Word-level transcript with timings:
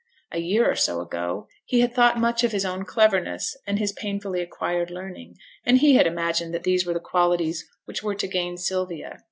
A 0.31 0.39
year 0.39 0.67
or 0.67 0.75
so 0.75 0.99
ago 0.99 1.47
he 1.63 1.81
had 1.81 1.93
thought 1.93 2.17
much 2.17 2.43
of 2.43 2.53
his 2.53 2.65
own 2.65 2.85
cleverness 2.85 3.55
and 3.67 3.77
his 3.77 3.91
painfully 3.91 4.41
acquired 4.41 4.89
learning, 4.89 5.35
and 5.63 5.77
he 5.77 5.93
had 5.93 6.07
imagined 6.07 6.55
that 6.55 6.63
these 6.63 6.87
were 6.87 6.93
the 6.95 6.99
qualities 6.99 7.69
which 7.85 8.01
were 8.01 8.15
to 8.15 8.27
gain 8.27 8.57
Sylvia. 8.57 9.19